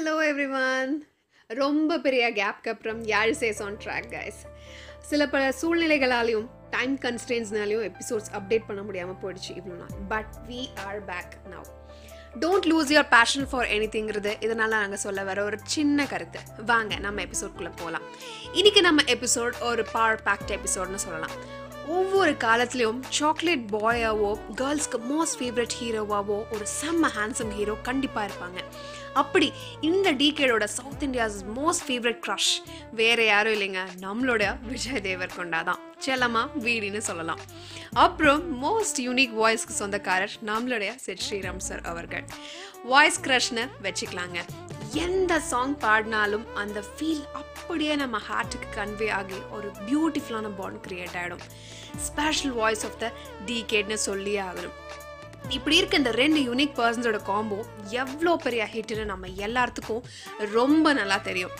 [0.00, 0.92] Hello every one
[1.48, 4.38] ரொம்ப பெரிய கேப்க்கு அப்புறம் யாழிசேஸ் ஆன் ட்ராக் கைஸ்
[5.00, 9.94] சில பல சூழ்நிலைகளாலையும் டைம் கன்ஸ்டன்ஸ்னாலையும் எபிசோட்ஸ் அப்டேட் பண்ண முடியாமல் போயிடுச்சு இவ்வளோ நாள்.
[10.08, 11.68] But we are back now
[12.40, 16.40] don't lose your passion for எனிதிங்கிறது இதனால் நாங்கள் சொல்ல வர ஒரு சின்ன கருத்து.
[16.66, 18.02] வாங்க நம்ம எபிசோட்குள்ளே போகலாம்
[18.52, 21.36] இன்றைக்கி நம்ம எபிசோட் ஒரு பவர் பேக்ட் எபிசோட்னு சொல்லலாம்.
[21.96, 24.30] ஒவ்வொரு காலத்துலேயும் சாக்லேட் பாயாவோ
[24.60, 28.58] கேர்ள்ஸ்க்கு மோஸ்ட் ஃபேவரட் ஹீரோவாவோ ஒரு செம்ம ஹேண்ட்ஸம் ஹீரோ கண்டிப்பாக இருப்பாங்க.
[29.12, 29.48] அப்படி
[29.88, 32.52] இந்த டீகேடோட south India's most favourite crush
[33.00, 35.80] வேற யாரும் இல்லைங்க நம்மளோட விஜய் தேவர்கொண்டா தான்.
[36.06, 37.42] செல்லமா வீடின்னு சொல்லலாம்.
[38.04, 42.26] அப்புறம் மோஸ்ட் யூனிக் வாய்ஸ்க்கு சொந்தக்காரர் நம்மளுடைய சிட் ஸ்ரீராம் சார் அவர்கள்.
[42.92, 44.38] வாய்ஸ் க்ரஷ்னு வச்சுக்கலாங்க.
[45.06, 47.26] எந்த சாங் பாடினாலும் அந்த ஃபீல்
[47.70, 51.42] அப்படியே நம்ம ஹார்ட்டுக்கு கன்வே ஆகி ஒரு பியூட்டிஃபுல்லான பாண்ட் கிரியேட் ஆகிடும்
[52.06, 53.06] ஸ்பெஷல் வாய்ஸ் ஆஃப் த
[53.46, 54.74] டிகேட்னு சொல்லியே ஆகணும்.
[55.56, 57.58] இப்படி இருக்க இந்த ரெண்டு யூனிக் பர்சன்ஸோட காம்போ
[58.02, 60.02] எவ்வளோ பெரிய ஹிட்னு நம்ம எல்லாத்துக்கும்
[60.56, 61.54] ரொம்ப நல்லா தெரியும்.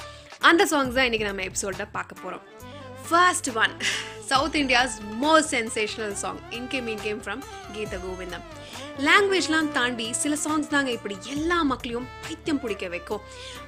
[0.51, 2.45] அந்த சாங்ஸ் தான் இன்றைக்கி நம்ம எபிசோடில் பார்க்க போகிறோம்
[3.09, 3.77] first one
[4.31, 7.43] south India's most sensational song Inkem Inkem from
[7.73, 8.45] Geetha Govindam
[8.99, 13.23] லாங்குவேஜ்லாம் தாண்டி சில சாங்ஸ் தாங்க இப்படி எல்லா மக்களையும் பைத்தியம் பிடிக்க வைக்கும்.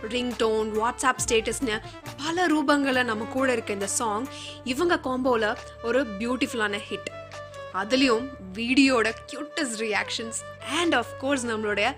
[0.08, 1.76] ரிங் டோன் வாட்ஸ்அப் ஸ்டேட்டஸ்னு
[2.24, 4.26] பல ரூபங்களில் நம்ம கூட இருக்க இந்த சாங்
[4.64, 5.48] இவங்க காம்போவில்
[5.82, 7.10] ஒரு பியூட்டிஃபுல்லான ஹிட்
[7.74, 10.40] அதுலேயும் வீடியோட க்யூட்டஸ்ட் ரியாக்ஷன்ஸ்
[10.80, 11.88] அண்ட் ஆஃப்கோர்ஸ் நம்மளுடைய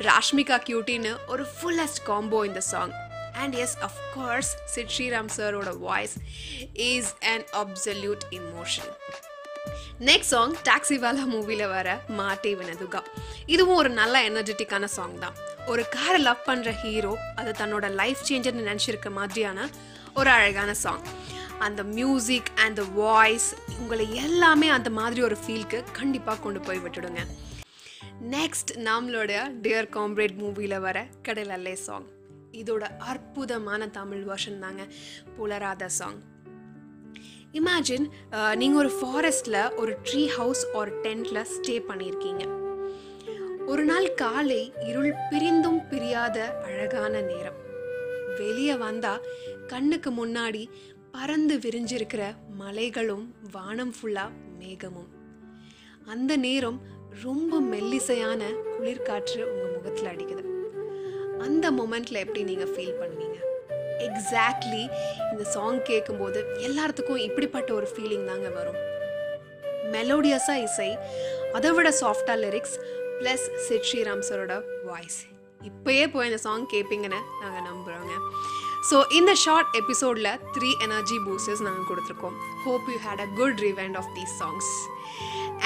[0.00, 2.94] ராஷ்மிகா கியூட்டின்னு ஒரு ஃபுல்லஸ்ட் காம்போ இந்த song
[3.38, 6.14] and yes of course Sid Sriram சரோட voice
[6.72, 8.90] is an absolute emotion
[10.00, 10.54] next song
[10.98, 13.00] Taxiwaala மூவியில் வர மாட்டே வினதுகா
[13.46, 15.34] இதுவும் ஒரு நல்ல எனர்ஜெட்டிக்கான சாங் தான்.
[15.66, 19.68] ஒரு காரை லவ் பண்ணுற ஹீரோ அது தன்னோட லைஃப் சேஞ்சர்னு நினச்சிருக்க மாதிரியான
[20.14, 21.02] ஒரு அழகான சாங்
[21.58, 27.22] அந்த மியூசிக் அண்ட் த வாய்ஸ் உங்களை எல்லாமே அந்த மாதிரி ஒரு ஃபீல்க்கு கண்டிப்பாக கொண்டு போய் விட்டுடுங்க.
[28.30, 32.06] நெக்ஸ்ட் நம்மளோட டியர் காம்ரேட் மூவியில் வர கடல் அல்லே சாங்
[32.62, 34.84] இதோட அற்புதமான தமிழ் வருஷன் தாங்க
[35.36, 36.20] புலராத சாங்
[37.58, 38.06] இமேஜின்
[38.60, 42.44] நீங்கள் ஒரு ஃபாரஸ்டில் ஒரு ட்ரீ ஹவுஸ் ஒரு டென்ட்டில் ஸ்டே பண்ணியிருக்கீங்க
[43.72, 44.60] ஒரு நாள் காலை
[44.90, 46.36] இருள் பிரிந்தும் பிரியாத
[46.66, 47.58] அழகான நேரம்.
[48.38, 49.24] வெளியே வந்தால்
[49.66, 50.62] கண்ணுக்கு முன்னாடி
[51.14, 52.22] பறந்து விரிஞ்சிருக்கிற
[52.60, 55.10] மலைகளும் வானம் ஃபுல்லாக மேகமும்.
[56.12, 56.78] அந்த நேரம்
[57.22, 58.42] ரொம்ப மெல்லிசையான
[58.72, 60.44] குளிர்காற்று உங்கள் முகத்தில் அடிக்குது.
[61.48, 63.36] அந்த மொமெண்ட்டில் எப்படி நீங்கள் ஃபீல் பண்ணுவீங்க
[64.08, 64.82] எக்ஸாக்ட்லி
[65.32, 68.78] இந்த சாங் கேட்கும்போது எல்லாத்துக்கும் இப்படிப்பட்ட ஒரு ஃபீலிங் தாங்க வரும்.
[69.92, 70.90] மெலோடியஸாக இசை
[71.52, 72.76] அதை விட சாஃப்டாக லிரிக்ஸ்
[73.20, 74.54] ப்ளஸ் சிட் ஸ்ரீராம் சரோட
[74.84, 75.18] வாய்ஸ்
[75.60, 78.14] இப்போயே போய் இந்த சாங் கேட்பீங்கன்னு நாங்கள் நம்புகிறோங்க
[78.90, 82.36] ஸோ இந்த ஷார்ட் எபிசோடில் த்ரீ எனர்ஜி பூஸ்டர்ஸ் நாங்கள் கொடுத்துருக்கோம்.
[82.64, 84.70] Hope you had a good rewind of these songs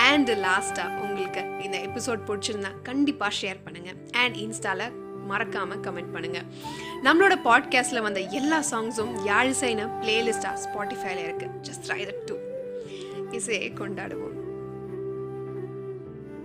[0.09, 4.95] and லாஸ்ட்டாக உங்களுக்கு இந்த எபிசோட் பிடிச்சிருந்தா கண்டிப்பாக ஷேர் பண்ணுங்கள் அண்ட் இன்ஸ்டாவில்
[5.33, 6.43] மறக்காம கமெண்ட் பண்ணுங்க.
[7.03, 12.37] நம்மளோட பாட்காஸ்ட்டில் வந்த எல்லா சாங்ஸும் யாழிசைன பிளேலிஸ்டாக ஸ்பாட்டிஃபைல இருக்குது ஜஸ்ட் ட்ரை டூ
[13.31, 14.39] இசையை கொண்டாடுவோம்.